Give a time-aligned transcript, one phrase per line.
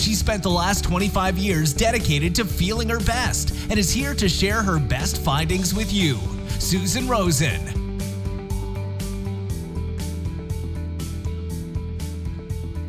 [0.00, 4.30] She spent the last 25 years dedicated to feeling her best and is here to
[4.30, 6.18] share her best findings with you.
[6.58, 7.60] Susan Rosen.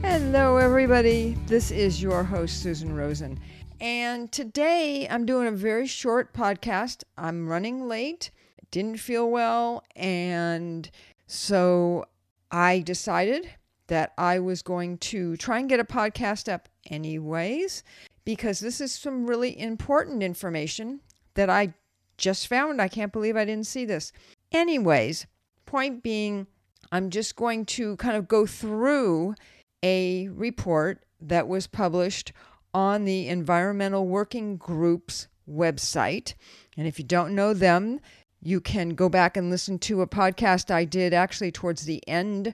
[0.02, 1.36] Hello, everybody.
[1.48, 3.38] This is your host, Susan Rosen.
[3.81, 7.03] And today I'm doing a very short podcast.
[7.17, 8.31] I'm running late,
[8.72, 10.89] didn't feel well, and
[11.28, 12.05] so
[12.52, 13.50] I decided
[13.91, 17.84] that I was going to try and get a podcast up anyways,
[18.23, 21.02] because this is some really important information
[21.34, 21.73] that I
[22.17, 22.81] just found.
[22.81, 24.14] I can't believe I didn't see this.
[24.54, 25.27] Anyways,
[25.66, 26.47] point being,
[26.94, 29.36] I'm just going to kind of go through
[29.84, 32.31] a report that was published
[32.73, 36.34] on the Environmental Working Group's website.
[36.78, 38.00] And if you don't know them,
[38.42, 42.53] you can go back and listen to a podcast I did actually towards the end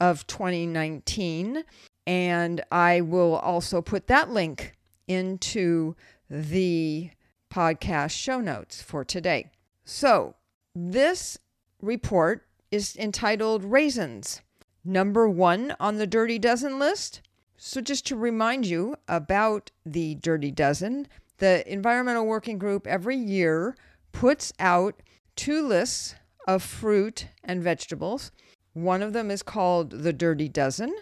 [0.00, 1.64] of 2019.
[2.06, 5.94] And I will also put that link into
[6.30, 7.10] the
[7.50, 9.50] podcast show notes for today.
[9.84, 10.34] So,
[10.74, 11.38] this
[11.80, 14.42] report is entitled Raisins,
[14.84, 17.22] number one on the Dirty Dozen list.
[17.56, 23.76] So, just to remind you about the Dirty Dozen, the Environmental Working Group every year
[24.12, 25.02] puts out
[25.36, 26.14] two lists
[26.46, 28.30] of fruit and vegetables.
[28.78, 30.94] One of them is called the Dirty Dozen,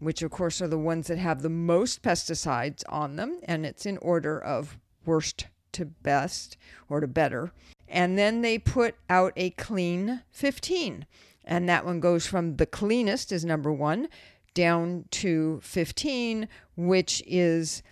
[0.00, 3.86] which of course are the ones that have the most pesticides on them, and it's
[3.86, 6.58] in order of worst to best
[6.90, 7.50] or to better.
[7.88, 11.06] And then they put out a clean 15.
[11.42, 14.08] And that one goes from the cleanest is number one
[14.52, 17.82] down to 15, which is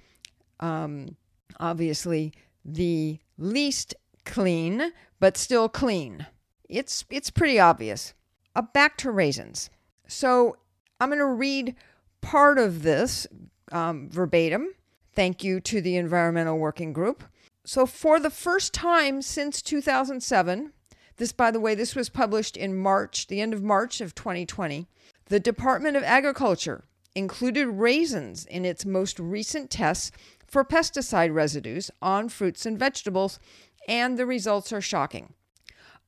[0.61, 1.17] um,
[1.59, 3.95] obviously the least
[4.27, 6.27] clean, but still clean.
[6.69, 8.13] It's, it's pretty obvious.
[8.61, 9.71] Uh, back to raisins.
[10.07, 10.59] So
[11.01, 11.75] I'm going to read
[12.21, 13.27] part of this
[13.73, 14.75] um, verbatim.
[15.15, 17.25] Thank you to the Environmental Working Group.
[17.65, 20.75] So, for the first time since 2007,
[21.17, 24.87] this, by the way, this was published in March, the end of March of 2020,
[25.27, 26.85] the Department of Agriculture
[27.15, 30.13] included raisins in its most recent tests
[30.47, 33.39] for pesticide residues on fruits and vegetables,
[33.89, 35.33] and the results are shocking.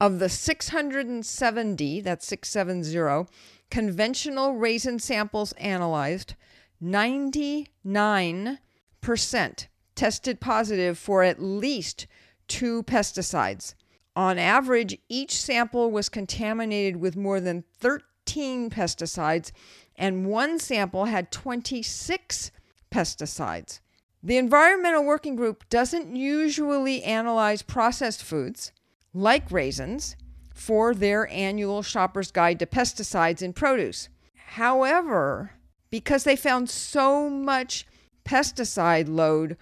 [0.03, 3.31] Of the 670, that's 670,
[3.71, 6.35] conventional raisin samples analyzed,
[6.83, 8.59] 99%
[9.95, 12.09] tested positive for at least
[12.49, 13.75] two pesticides.
[14.17, 19.53] On average, each sample was contaminated with more than 13 pesticides,
[19.95, 22.51] and one sample had 26
[22.93, 23.79] pesticides.
[24.21, 28.73] The Environmental Working Group doesn't usually analyze processed foods,
[29.15, 30.17] like raisins,
[30.55, 34.09] for their annual Shopper's Guide to Pesticides in Produce.
[34.35, 35.53] However,
[35.91, 37.87] because they found so much
[38.25, 39.57] pesticide load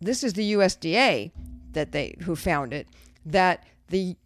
[0.00, 1.30] this is the USDA
[1.72, 2.88] that they who found it
[3.24, 4.16] that the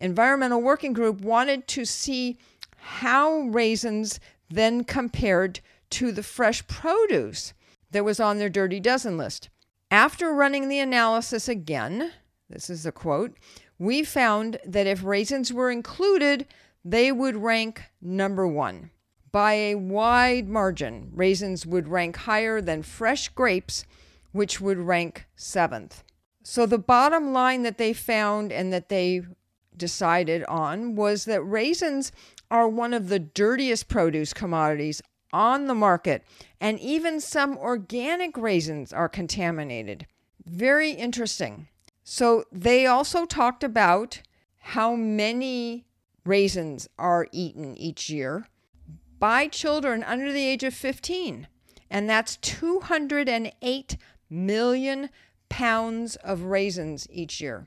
[0.00, 2.38] environmental working group wanted to see
[2.76, 4.18] how raisins
[4.48, 7.52] then compared to the fresh produce
[7.90, 9.48] that was on their dirty dozen list.
[9.90, 12.12] After running the analysis again,
[12.48, 13.36] this is a quote,
[13.80, 16.46] we found that if raisins were included,
[16.84, 18.90] they would rank number one.
[19.32, 23.84] By a wide margin, raisins would rank higher than fresh grapes
[24.32, 26.04] which would rank seventh.
[26.42, 29.22] So the bottom line that they found and that they
[29.76, 32.12] decided on was that raisins
[32.50, 35.00] are one of the dirtiest produce commodities
[35.32, 36.22] on the market,
[36.60, 40.06] and even some organic raisins are contaminated.
[40.44, 41.68] Very interesting.
[42.02, 44.22] So they also talked about
[44.58, 45.86] how many
[46.24, 48.46] raisins are eaten each year
[49.18, 51.46] by children under the age of 15,
[51.90, 53.96] and that's 208
[54.28, 55.10] million
[55.48, 57.66] pounds of raisins each year.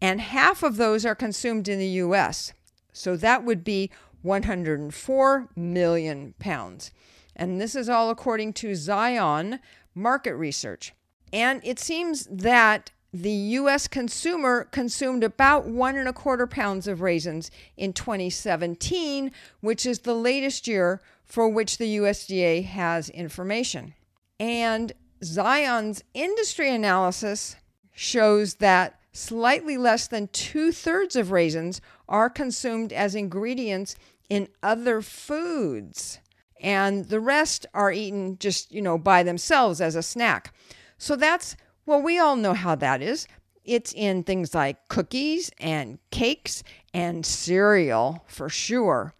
[0.00, 2.52] And half of those are consumed in the US.
[2.92, 3.90] So that would be
[4.22, 6.90] 104 million pounds.
[7.36, 9.60] And this is all according to Zion
[9.94, 10.92] market research.
[11.32, 17.00] And it seems that the US consumer consumed about one and a quarter pounds of
[17.00, 23.94] raisins in 2017, which is the latest year for which the USDA has information.
[24.38, 24.92] And
[25.22, 27.56] Zion's industry analysis
[27.92, 33.96] shows that slightly less than two thirds of raisins are consumed as ingredients
[34.28, 36.20] in other foods.
[36.60, 40.54] And the rest are eaten just, you know, by themselves as a snack.
[40.98, 41.56] So that's,
[41.90, 43.26] well, we all know how that is.
[43.64, 46.62] It's in things like cookies and cakes
[46.94, 49.12] and cereal for sure.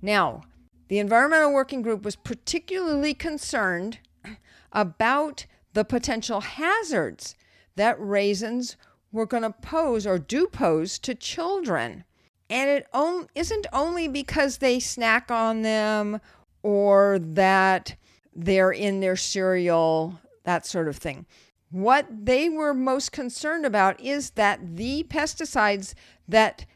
[0.00, 0.42] Now,
[0.86, 3.98] the Environmental Working Group was particularly concerned
[4.70, 7.34] about the potential hazards
[7.74, 8.76] that raisins
[9.10, 12.04] were going to pose or do pose to children.
[12.48, 16.20] And it on, isn't only because they snack on them
[16.62, 17.96] or that
[18.32, 21.26] they're in their cereal, that sort of thing.
[21.70, 25.94] What they were most concerned about is that the pesticides
[26.28, 26.66] that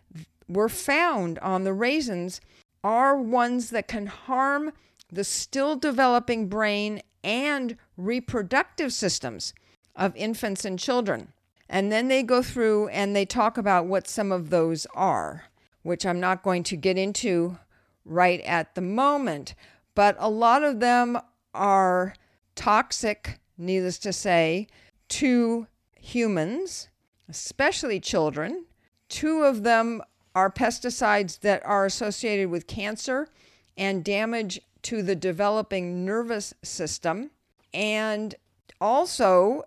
[0.49, 2.41] were found on the raisins
[2.83, 4.73] are ones that can harm
[5.11, 9.53] the still developing brain and reproductive systems
[9.95, 11.33] of infants and children.
[11.69, 15.45] And then they go through and they talk about what some of those are,
[15.83, 17.59] which I'm not going to get into
[18.05, 19.55] right at the moment.
[19.95, 21.19] But a lot of them
[21.53, 22.15] are
[22.55, 24.67] toxic, needless to say,
[25.09, 25.67] to
[25.99, 26.89] humans,
[27.29, 28.67] especially children.
[29.09, 30.03] Two of them
[30.35, 33.29] are pesticides that are associated with cancer
[33.77, 37.31] and damage to the developing nervous system.
[37.73, 38.35] And
[38.81, 39.65] also,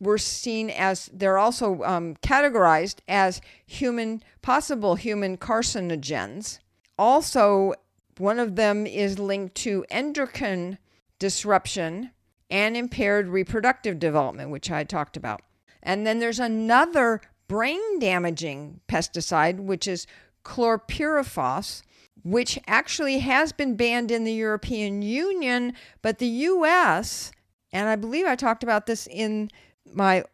[0.00, 6.58] were seen as they're also um, categorized as human possible human carcinogens.
[6.98, 7.74] Also,
[8.16, 10.78] one of them is linked to endocrine
[11.18, 12.10] disruption
[12.50, 15.42] and impaired reproductive development, which I talked about.
[15.82, 20.06] And then there's another brain damaging pesticide, which is
[20.44, 21.82] chlorpyrifos,
[22.22, 27.32] which actually has been banned in the European Union, but the US,
[27.72, 29.50] and I believe I talked about this in
[29.90, 30.24] my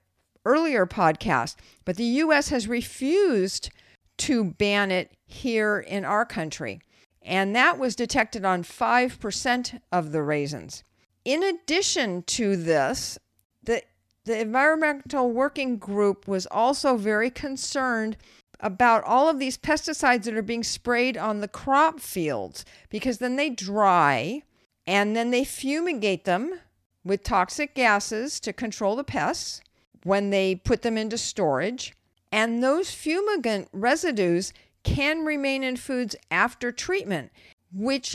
[0.44, 3.70] earlier podcast, but the US has refused
[4.18, 6.80] to ban it here in our country.
[7.22, 10.84] And that was detected on 5% of the raisins.
[11.26, 13.18] In addition to this,
[13.64, 13.82] the,
[14.26, 18.16] the Environmental Working Group was also very concerned
[18.60, 23.34] about all of these pesticides that are being sprayed on the crop fields because then
[23.34, 24.42] they dry
[24.86, 26.60] and then they fumigate them
[27.04, 29.60] with toxic gases to control the pests
[30.04, 31.92] when they put them into storage.
[32.30, 34.52] And those fumigant residues
[34.84, 37.32] can remain in foods after treatment,
[37.72, 38.14] which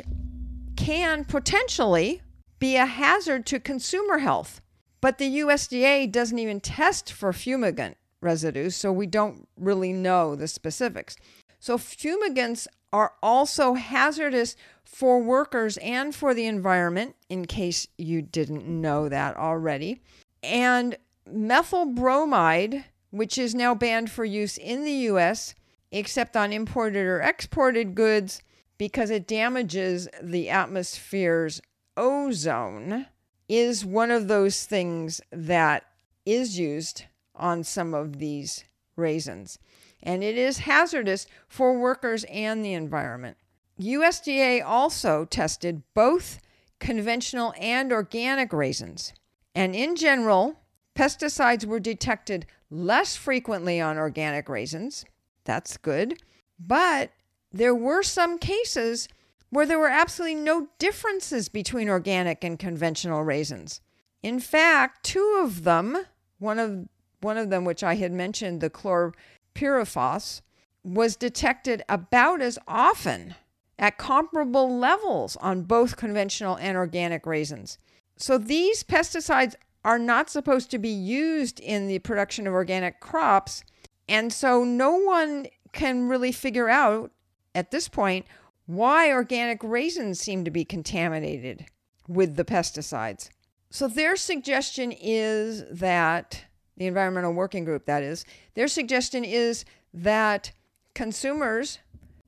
[0.77, 2.21] can potentially
[2.61, 4.61] be a hazard to consumer health.
[5.01, 10.47] But the USDA doesn't even test for fumigant residues, so we don't really know the
[10.47, 11.17] specifics.
[11.59, 14.55] So, fumigants are also hazardous
[14.85, 20.01] for workers and for the environment, in case you didn't know that already.
[20.43, 25.55] And methyl bromide, which is now banned for use in the US,
[25.91, 28.43] except on imported or exported goods,
[28.77, 31.61] because it damages the atmosphere's
[31.97, 33.07] ozone,
[33.47, 35.83] is one of those things that
[36.25, 37.05] is used
[37.35, 38.63] on some of these
[38.95, 39.59] raisins.
[40.01, 43.37] And it is hazardous for workers and the environment.
[43.79, 46.39] USDA also tested both
[46.79, 49.13] conventional and organic raisins.
[49.53, 50.59] And in general,
[50.95, 55.05] pesticides were detected less frequently on organic raisins.
[55.43, 56.21] That's good.
[56.59, 57.11] But
[57.51, 59.07] there were some cases
[59.51, 63.81] where there were absolutely no differences between organic and conventional raisins.
[64.23, 66.05] In fact, two of them,
[66.39, 66.87] one of
[67.21, 70.41] one of them which I had mentioned, the chlorpyrifos,
[70.83, 73.35] was detected about as often
[73.77, 77.77] at comparable levels on both conventional and organic raisins.
[78.17, 83.63] So these pesticides are not supposed to be used in the production of organic crops.
[84.07, 87.11] And so no one can really figure out
[87.55, 88.25] at this point
[88.71, 91.65] why organic raisins seem to be contaminated
[92.07, 93.29] with the pesticides.
[93.69, 96.45] So their suggestion is that
[96.77, 100.51] the Environmental Working Group, that is, their suggestion is that
[100.93, 101.79] consumers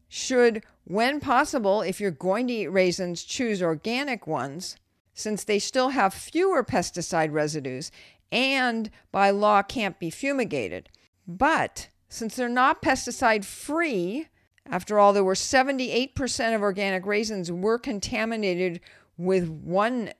[0.09, 4.75] should, when possible, if you're going to eat raisins, choose organic ones
[5.13, 7.89] since they still have fewer pesticide residues
[8.33, 10.89] and by law can't be fumigated.
[11.25, 14.27] But since they're not pesticide free,
[14.65, 18.79] after all, there were 78% of organic raisins were contaminated
[19.17, 20.11] with one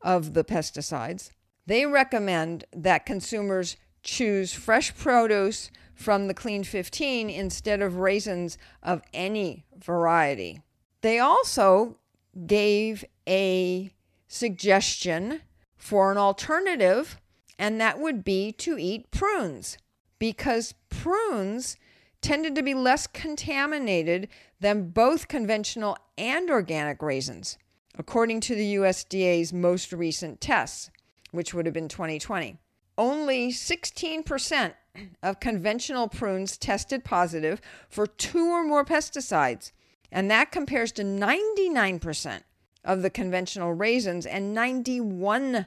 [0.00, 1.30] of the pesticides.
[1.66, 9.02] They recommend that consumers choose fresh produce from the Clean 15 instead of raisins of
[9.14, 10.62] any variety.
[11.00, 11.98] They also
[12.46, 13.92] gave a
[14.26, 15.42] suggestion
[15.76, 17.20] for an alternative,
[17.58, 19.78] and that would be to eat prunes
[20.18, 21.76] because prunes
[22.22, 24.28] tended to be less contaminated
[24.60, 27.58] than both conventional and organic raisins,
[27.98, 30.90] according to the USDA's most recent tests,
[31.32, 32.56] which would have been 2020.
[32.96, 34.74] Only 16%
[35.22, 39.72] of conventional prunes tested positive for two or more pesticides,
[40.10, 42.42] and that compares to 99%
[42.84, 45.66] of the conventional raisins and 91%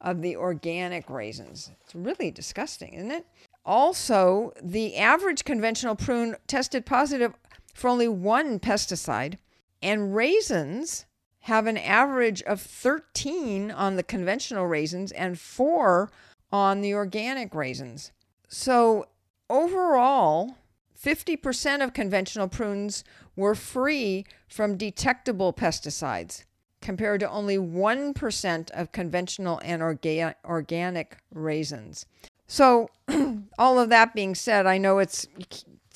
[0.00, 1.70] of the organic raisins.
[1.82, 3.26] It's really disgusting, isn't it?
[3.68, 7.34] Also, the average conventional prune tested positive
[7.74, 9.36] for only one pesticide,
[9.82, 11.04] and raisins
[11.40, 16.10] have an average of 13 on the conventional raisins and 4
[16.50, 18.10] on the organic raisins.
[18.48, 19.08] So,
[19.50, 20.56] overall,
[20.98, 23.04] 50% of conventional prunes
[23.36, 26.44] were free from detectable pesticides,
[26.80, 32.06] compared to only 1% of conventional and orga- organic raisins.
[32.46, 32.88] So,
[33.58, 35.26] all of that being said, I know it's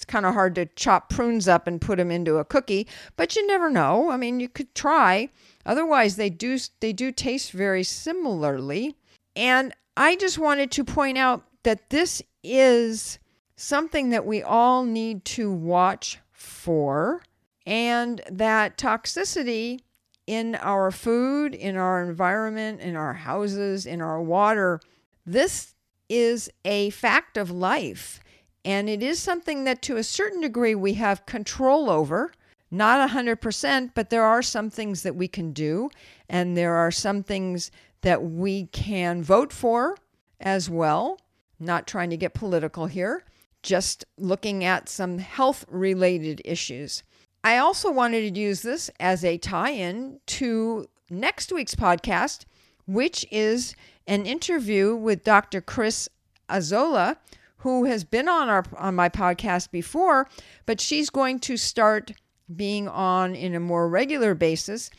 [0.02, 3.36] it's kind of hard to chop prunes up and put them into a cookie, but
[3.36, 4.10] you never know.
[4.10, 5.28] I mean, you could try.
[5.64, 8.96] Otherwise, they do they do taste very similarly.
[9.36, 13.18] And I just wanted to point out that this is
[13.56, 17.22] something that we all need to watch for
[17.64, 19.80] and that toxicity
[20.26, 24.80] in our food, in our environment, in our houses, in our water,
[25.24, 25.71] this
[26.12, 28.20] is a fact of life.
[28.64, 32.32] And it is something that to a certain degree we have control over.
[32.70, 35.90] Not 100%, but there are some things that we can do.
[36.28, 37.70] And there are some things
[38.02, 39.96] that we can vote for
[40.40, 41.18] as well.
[41.58, 43.24] Not trying to get political here,
[43.62, 47.02] just looking at some health related issues.
[47.44, 52.44] I also wanted to use this as a tie in to next week's podcast,
[52.86, 53.74] which is
[54.06, 55.60] an interview with Dr.
[55.60, 56.08] Chris
[56.48, 57.16] Azola,
[57.58, 60.28] who has been on our on my podcast before,
[60.66, 62.12] but she's going to start
[62.54, 64.90] being on in a more regular basis.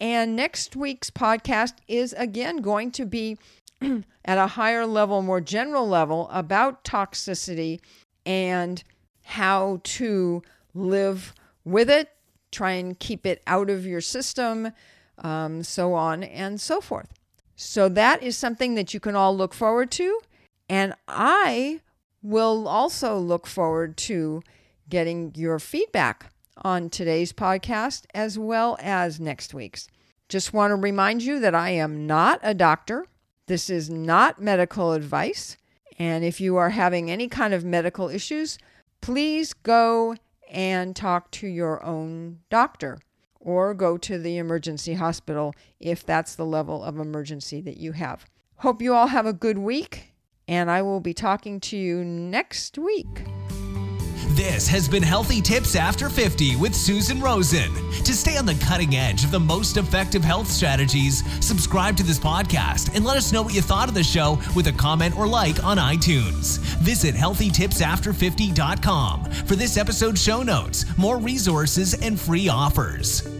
[0.00, 3.38] And next week's podcast is again going to be
[4.24, 7.80] at a higher level, more general level about toxicity
[8.24, 8.82] and
[9.24, 10.42] how to
[10.74, 11.34] live
[11.64, 12.10] with it,
[12.52, 14.70] try and keep it out of your system,
[15.18, 17.12] um, so on and so forth.
[17.56, 20.20] So that is something that you can all look forward to.
[20.68, 21.80] And I
[22.22, 24.42] will also look forward to
[24.88, 29.88] getting your feedback on today's podcast as well as next week's.
[30.28, 33.06] Just want to remind you that I am not a doctor.
[33.46, 35.56] This is not medical advice.
[35.98, 38.58] And if you are having any kind of medical issues,
[39.00, 40.16] please go
[40.50, 42.98] and talk to your own doctor
[43.44, 48.24] or go to the emergency hospital if that's the level of emergency that you have.
[48.56, 50.14] Hope you all have a good week,
[50.48, 53.24] and I will be talking to you next week.
[54.34, 57.72] This has been Healthy Tips After 50 with Susan Rosen.
[58.02, 62.18] To stay on the cutting edge of the most effective health strategies, subscribe to this
[62.18, 65.28] podcast and let us know what you thought of the show with a comment or
[65.28, 66.58] like on iTunes.
[66.80, 73.33] Visit healthytipsafter50.com for this episode's show notes, more resources, and free offers.